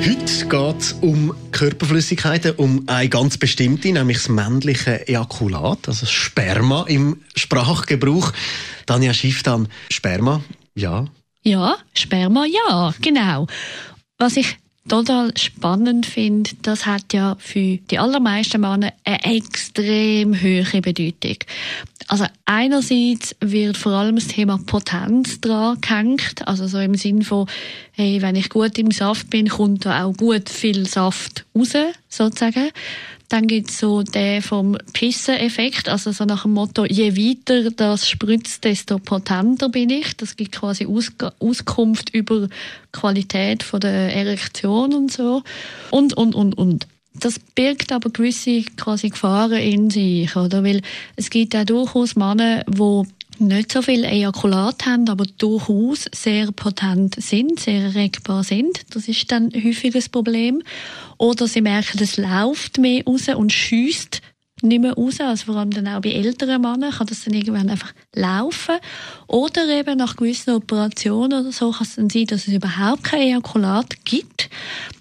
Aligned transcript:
Heute 0.00 0.46
geht 0.46 0.80
es 0.80 0.92
um 1.02 1.34
Körperflüssigkeiten, 1.52 2.52
um 2.56 2.88
eine 2.88 3.10
ganz 3.10 3.36
bestimmte, 3.36 3.92
nämlich 3.92 4.16
das 4.16 4.30
männliche 4.30 5.06
Ejakulat, 5.06 5.88
also 5.88 6.06
Sperma 6.06 6.86
im 6.88 7.20
Sprachgebrauch. 7.36 8.32
Danja 8.86 9.12
Schifftan, 9.12 9.68
Sperma, 9.90 10.42
ja? 10.74 11.04
Ja, 11.42 11.76
Sperma, 11.92 12.46
ja, 12.46 12.94
genau. 13.02 13.46
Was 14.16 14.38
ich 14.38 14.56
total 14.88 15.32
spannend 15.36 16.06
finde, 16.06 16.50
das 16.62 16.86
hat 16.86 17.12
ja 17.12 17.36
für 17.38 17.76
die 17.76 17.98
allermeisten 17.98 18.60
Männer 18.60 18.92
eine 19.04 19.24
extrem 19.24 20.40
hohe 20.40 20.80
Bedeutung. 20.80 21.36
Also 22.08 22.26
einerseits 22.44 23.36
wird 23.40 23.76
vor 23.76 23.92
allem 23.92 24.16
das 24.16 24.26
Thema 24.26 24.58
Potenz 24.66 25.40
dran 25.40 25.80
gehängt, 25.80 26.46
also 26.48 26.66
so 26.66 26.78
im 26.78 26.96
Sinn 26.96 27.22
von, 27.22 27.46
hey, 27.92 28.20
wenn 28.20 28.34
ich 28.34 28.48
gut 28.48 28.78
im 28.78 28.90
Saft 28.90 29.30
bin, 29.30 29.48
kommt 29.48 29.86
da 29.86 30.04
auch 30.04 30.16
gut 30.16 30.48
viel 30.48 30.86
Saft 30.86 31.44
raus, 31.54 31.74
sozusagen. 32.08 32.70
Dann 33.30 33.46
gibt's 33.46 33.78
so 33.78 34.02
den 34.02 34.42
vom 34.42 34.76
Pissen-Effekt, 34.92 35.88
also 35.88 36.10
so 36.10 36.24
nach 36.24 36.42
dem 36.42 36.52
Motto, 36.52 36.84
je 36.84 37.16
weiter 37.16 37.70
das 37.70 38.08
spritzt, 38.08 38.64
desto 38.64 38.98
potenter 38.98 39.68
bin 39.68 39.88
ich. 39.88 40.16
Das 40.16 40.36
gibt 40.36 40.50
quasi 40.50 40.84
Aus 40.84 41.12
Auskunft 41.38 42.12
über 42.12 42.48
Qualität 42.90 43.62
von 43.62 43.78
der 43.78 44.14
Erektion 44.16 44.92
und 44.92 45.12
so. 45.12 45.44
Und, 45.92 46.14
und, 46.14 46.34
und, 46.34 46.58
und. 46.58 46.88
Das 47.14 47.38
birgt 47.38 47.92
aber 47.92 48.10
gewisse 48.10 48.62
quasi 48.76 49.10
Gefahren 49.10 49.60
in 49.60 49.90
sich, 49.90 50.34
oder? 50.34 50.64
Weil 50.64 50.82
es 51.14 51.30
gibt 51.30 51.54
ja 51.54 51.64
durchaus 51.64 52.16
Männer, 52.16 52.64
die 52.64 53.04
nicht 53.40 53.72
so 53.72 53.82
viel 53.82 54.04
Ejakulat 54.04 54.86
haben, 54.86 55.08
aber 55.08 55.24
durchaus 55.38 56.06
sehr 56.14 56.52
potent 56.52 57.16
sind, 57.20 57.60
sehr 57.60 57.82
erregbar 57.82 58.44
sind. 58.44 58.80
Das 58.94 59.08
ist 59.08 59.30
dann 59.32 59.50
häufig 59.52 59.92
das 59.92 60.08
Problem. 60.08 60.62
Oder 61.18 61.48
sie 61.48 61.60
merken, 61.60 61.98
es 62.02 62.16
läuft 62.16 62.78
mehr 62.78 63.04
raus 63.04 63.28
und 63.28 63.52
schießt 63.52 64.20
nicht 64.62 64.80
mehr 64.80 64.94
raus. 64.94 65.20
Also 65.20 65.46
vor 65.46 65.56
allem 65.56 65.70
dann 65.70 65.88
auch 65.88 66.00
bei 66.00 66.10
älteren 66.10 66.60
Männern 66.60 66.92
kann 66.92 67.06
das 67.06 67.24
dann 67.24 67.34
irgendwann 67.34 67.70
einfach 67.70 67.92
laufen. 68.14 68.76
Oder 69.26 69.68
eben 69.68 69.98
nach 69.98 70.16
gewissen 70.16 70.54
Operationen 70.54 71.40
oder 71.40 71.52
so 71.52 71.70
kann 71.70 71.86
es 71.86 71.96
dann 71.96 72.10
sein, 72.10 72.26
dass 72.26 72.46
es 72.46 72.54
überhaupt 72.54 73.04
kein 73.04 73.22
Ejakulat 73.22 74.04
gibt. 74.04 74.50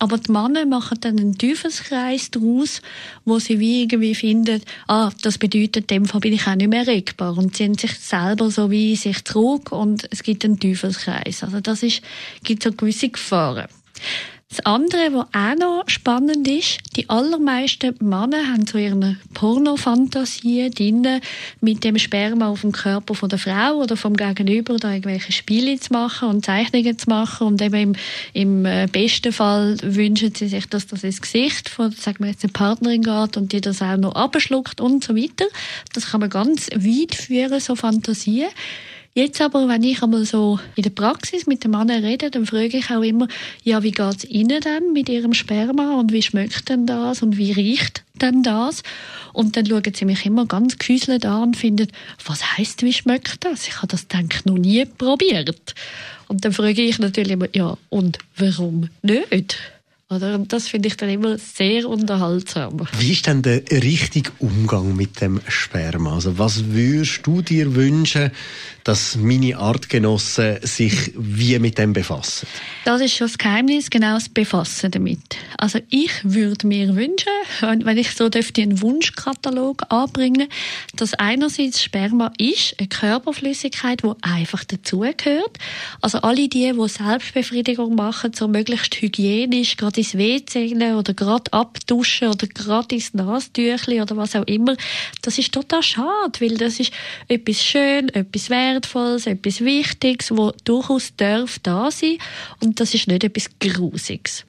Aber 0.00 0.16
die 0.16 0.32
Männer 0.32 0.64
machen 0.64 0.98
dann 1.02 1.18
einen 1.18 1.36
Teufelskreis 1.36 2.30
daraus, 2.30 2.80
wo 3.26 3.38
sie 3.38 3.60
wie 3.60 3.82
irgendwie 3.82 4.14
finden, 4.14 4.62
ah, 4.88 5.10
das 5.22 5.36
bedeutet, 5.36 5.90
dem 5.90 6.06
Fall 6.06 6.20
bin 6.20 6.32
ich 6.32 6.46
auch 6.46 6.54
nicht 6.54 6.70
mehr 6.70 6.86
regbar 6.86 7.36
und 7.36 7.54
ziehen 7.54 7.76
sich 7.76 7.92
selber 7.98 8.50
so 8.50 8.70
wie 8.70 8.96
sich 8.96 9.22
zurück 9.24 9.72
und 9.72 10.08
es 10.10 10.22
gibt 10.22 10.42
einen 10.46 10.58
Teufelskreis. 10.58 11.44
Also 11.44 11.60
das 11.60 11.82
ist, 11.82 12.00
gibt 12.42 12.62
so 12.62 12.72
gewisse 12.72 13.10
Gefahren. 13.10 13.68
Das 14.50 14.66
andere, 14.66 15.12
was 15.12 15.26
auch 15.32 15.56
noch 15.56 15.84
spannend 15.86 16.48
ist, 16.48 16.78
die 16.96 17.08
allermeisten 17.08 17.94
Männer 18.00 18.48
haben 18.48 18.66
so 18.66 18.78
ihre 18.78 19.16
Pornofantasien 19.32 20.72
drin, 20.72 21.06
mit 21.60 21.84
dem 21.84 21.96
Sperma 21.98 22.48
auf 22.48 22.62
dem 22.62 22.72
Körper 22.72 23.14
von 23.14 23.28
der 23.28 23.38
Frau 23.38 23.74
oder 23.74 23.96
vom 23.96 24.16
Gegenüber 24.16 24.76
da 24.76 24.90
irgendwelche 24.90 25.30
Spiele 25.30 25.78
zu 25.78 25.92
machen 25.92 26.28
und 26.30 26.44
Zeichnungen 26.44 26.98
zu 26.98 27.08
machen 27.08 27.46
und 27.46 27.62
eben 27.62 27.94
im, 27.94 27.96
im 28.32 28.66
äh, 28.66 28.88
besten 28.90 29.32
Fall 29.32 29.76
wünschen 29.82 30.34
sie 30.34 30.48
sich, 30.48 30.66
dass 30.66 30.88
das 30.88 31.04
ins 31.04 31.22
Gesicht 31.22 31.68
von, 31.68 31.92
sagen 31.92 32.24
wir 32.24 32.30
jetzt, 32.30 32.42
eine 32.42 32.52
Partnerin 32.52 33.02
geht 33.02 33.36
und 33.36 33.52
die 33.52 33.60
das 33.60 33.80
auch 33.80 33.98
noch 33.98 34.16
abschluckt 34.16 34.80
und 34.80 35.04
so 35.04 35.14
weiter. 35.14 35.46
Das 35.92 36.10
kann 36.10 36.22
man 36.22 36.30
ganz 36.30 36.68
weit 36.74 37.14
führen, 37.14 37.60
so 37.60 37.76
Fantasien. 37.76 38.48
Jetzt 39.12 39.40
aber, 39.40 39.66
wenn 39.66 39.82
ich 39.82 40.02
einmal 40.04 40.24
so 40.24 40.60
in 40.76 40.84
der 40.84 40.90
Praxis 40.90 41.48
mit 41.48 41.64
dem 41.64 41.72
Mann 41.72 41.90
rede, 41.90 42.30
dann 42.30 42.46
frage 42.46 42.76
ich 42.76 42.90
auch 42.90 43.02
immer, 43.02 43.26
ja, 43.64 43.82
wie 43.82 43.90
geht's 43.90 44.24
Ihnen 44.24 44.60
denn 44.60 44.92
mit 44.92 45.08
Ihrem 45.08 45.34
Sperma 45.34 45.98
und 45.98 46.12
wie 46.12 46.22
schmeckt 46.22 46.68
denn 46.68 46.86
das 46.86 47.20
und 47.20 47.36
wie 47.36 47.50
riecht 47.50 48.04
denn 48.20 48.44
das? 48.44 48.84
Und 49.32 49.56
dann 49.56 49.66
schauen 49.66 49.94
sie 49.94 50.04
mich 50.04 50.24
immer 50.26 50.46
ganz 50.46 50.78
gefüßelt 50.78 51.26
an 51.26 51.42
und 51.42 51.56
finden, 51.56 51.88
was 52.24 52.56
heißt, 52.56 52.82
wie 52.82 52.92
schmeckt 52.92 53.44
das? 53.44 53.66
Ich 53.66 53.76
habe 53.78 53.88
das, 53.88 54.06
denke 54.06 54.38
noch 54.44 54.58
nie 54.58 54.84
probiert. 54.84 55.74
Und 56.28 56.44
dann 56.44 56.52
frage 56.52 56.82
ich 56.82 57.00
natürlich 57.00 57.32
immer, 57.32 57.48
ja, 57.52 57.76
und 57.88 58.18
warum 58.36 58.90
nicht? 59.02 59.58
Oder? 60.10 60.38
Das 60.38 60.66
finde 60.66 60.88
ich 60.88 60.96
dann 60.96 61.08
immer 61.08 61.38
sehr 61.38 61.88
unterhaltsam. 61.88 62.84
Wie 62.98 63.12
ist 63.12 63.28
denn 63.28 63.42
der 63.42 63.62
richtige 63.70 64.32
Umgang 64.40 64.96
mit 64.96 65.20
dem 65.20 65.40
Sperma? 65.46 66.14
Also 66.14 66.36
was 66.36 66.64
würdest 66.64 67.20
du 67.24 67.42
dir 67.42 67.76
wünschen, 67.76 68.32
dass 68.82 69.14
meine 69.16 69.56
Artgenossen 69.56 70.58
sich 70.62 71.12
wie 71.16 71.56
mit 71.60 71.78
dem 71.78 71.92
befassen? 71.92 72.48
Das 72.84 73.00
ist 73.00 73.14
schon 73.14 73.28
das 73.28 73.38
Geheimnis, 73.38 73.88
genau 73.88 74.14
das 74.14 74.28
Befassen 74.28 74.90
damit. 74.90 75.36
Also 75.58 75.78
ich 75.90 76.10
würde 76.24 76.66
mir 76.66 76.96
wünschen, 76.96 77.28
wenn 77.60 77.96
ich 77.96 78.10
so 78.12 78.28
dürfte 78.28 78.62
einen 78.62 78.80
Wunschkatalog 78.82 79.84
anbringen, 79.90 80.48
dass 80.96 81.14
einerseits 81.14 81.84
Sperma 81.84 82.32
ist 82.36 82.74
eine 82.78 82.88
Körperflüssigkeit, 82.88 84.02
die 84.02 84.10
einfach 84.22 84.64
dazugehört. 84.64 85.58
Also 86.00 86.18
alle 86.22 86.48
die, 86.48 86.72
die 86.72 86.88
Selbstbefriedigung 86.88 87.94
machen, 87.94 88.32
so 88.34 88.48
möglichst 88.48 89.00
hygienisch, 89.00 89.76
gerade 89.76 89.99
ins 90.00 90.16
WC 90.16 90.74
oder 90.94 91.14
gerade 91.14 91.52
abduschen 91.52 92.28
oder 92.28 92.46
gerade 92.46 92.94
ins 92.94 93.14
Nasentüchli 93.14 94.00
oder 94.00 94.16
was 94.16 94.34
auch 94.34 94.46
immer, 94.46 94.76
das 95.22 95.38
ist 95.38 95.52
total 95.52 95.82
schade, 95.82 96.40
weil 96.40 96.56
das 96.56 96.80
ist 96.80 96.92
etwas 97.28 97.62
schön, 97.62 98.08
etwas 98.10 98.50
wert, 98.50 98.80
Wertvolles, 98.80 99.26
etwas 99.26 99.60
Wichtiges, 99.60 100.30
wo 100.30 100.52
durchaus 100.64 101.14
darf 101.16 101.58
da 101.60 101.90
sein 101.90 102.18
und 102.60 102.80
das 102.80 102.94
ist 102.94 103.08
nicht 103.08 103.24
etwas 103.24 103.48
Grusiges. 103.58 104.44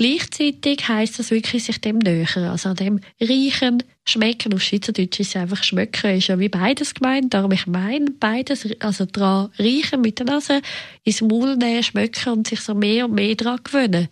Gleichzeitig 0.00 0.88
heißt 0.88 1.18
das 1.18 1.30
wirklich 1.30 1.64
sich 1.64 1.78
dem 1.78 1.98
nähern, 1.98 2.44
also 2.44 2.70
an 2.70 2.76
dem 2.76 3.00
riechen, 3.20 3.82
schmecken. 4.06 4.54
Auf 4.54 4.62
Schweizerdeutsch 4.62 5.20
ist 5.20 5.28
es 5.28 5.36
einfach 5.36 5.62
schmecken, 5.62 6.16
ist 6.16 6.28
ja 6.28 6.38
wie 6.38 6.48
beides 6.48 6.94
gemeint. 6.94 7.34
Darum 7.34 7.52
ich 7.52 7.66
meine 7.66 8.06
beides, 8.18 8.66
also 8.80 9.04
dran 9.04 9.50
riechen 9.58 10.00
mit 10.00 10.18
der 10.18 10.24
Nase, 10.24 10.62
ins 11.04 11.20
Maul 11.20 11.54
nehmen, 11.58 11.82
schmecken 11.82 12.32
und 12.32 12.46
sich 12.46 12.62
so 12.62 12.74
mehr 12.74 13.04
und 13.04 13.12
mehr 13.12 13.34
dran 13.34 13.60
gewöhnen. 13.62 14.08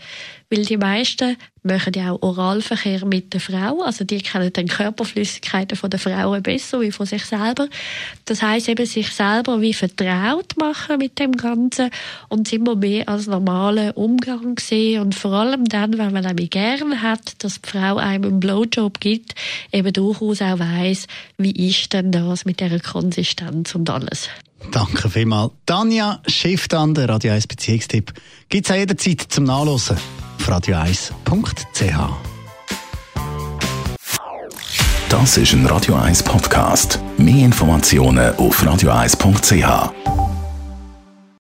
Weil 0.51 0.67
die 0.67 0.77
meisten 0.77 1.39
machen 1.69 1.93
ja 1.95 2.13
auch 2.13 2.23
Oralverkehr 2.23 3.05
mit 3.07 3.33
der 3.33 3.41
Frau, 3.41 3.83
also 3.83 4.05
die 4.05 4.21
kennen 4.21 4.53
dann 4.53 4.67
Körperflüssigkeiten 4.67 5.77
von 5.77 5.91
der 5.91 6.01
Frauen 6.01 6.43
besser 6.43 6.81
wie 6.81 6.91
von 6.91 7.07
sich 7.07 7.25
selber. 7.25 7.69
Das 8.25 8.43
heißt 8.43 8.69
eben 8.69 8.87
sich 8.87 9.11
selber 9.11 9.61
wie 9.61 9.75
vertraut 9.75 10.57
machen 10.57 10.99
mit 10.99 11.19
dem 11.19 11.33
Ganzen 11.33 11.91
und 12.29 12.53
immer 12.53 12.75
mehr 12.75 13.09
als 13.09 13.27
normalen 13.27 13.93
Umgang 13.93 14.59
sehen 14.59 15.03
und 15.03 15.15
vor 15.15 15.33
allem 15.33 15.65
dann, 15.67 15.99
wenn 15.99 16.13
man 16.13 16.25
nämlich 16.25 16.51
gerne 16.51 17.03
hat, 17.03 17.45
dass 17.45 17.61
die 17.61 17.69
Frau 17.69 17.97
einem 17.97 18.25
einen 18.25 18.41
Blowjob 18.41 19.01
gibt, 19.01 19.35
eben 19.73 19.93
durchaus 19.93 20.43
auch 20.43 20.59
weiss, 20.59 21.07
wie 21.37 21.69
ist 21.69 21.93
denn 21.93 22.13
das 22.13 22.45
mit 22.45 22.61
dieser 22.61 22.81
Konsistenz 22.81 23.75
und 23.75 23.91
alles. 23.91 24.29
Danke 24.71 25.09
vielmals. 25.09 25.53
Tanja 25.67 26.21
Schifftan, 26.27 26.95
der 26.95 27.09
Radio 27.09 27.33
1 27.33 27.47
Beziehungstipp, 27.47 28.13
gibt 28.49 28.67
es 28.67 28.73
auch 28.73 28.77
jederzeit 28.77 29.23
zum 29.29 29.45
Nachlesen 29.45 29.97
auf 30.39 30.49
radio1.ch. 30.49 32.39
Das 35.09 35.37
ist 35.39 35.53
ein 35.53 35.65
Radio 35.67 35.95
1 35.95 36.23
Podcast. 36.23 37.01
Mehr 37.17 37.47
Informationen 37.47 38.37
auf 38.37 38.63
radio1.ch. 38.63 40.18